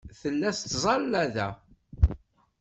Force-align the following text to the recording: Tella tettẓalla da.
Tella 0.19 0.49
tettẓalla 0.55 1.23
da. 1.33 1.49